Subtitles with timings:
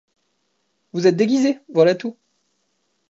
[0.93, 2.17] Vous êtes déguisés, voilà tout.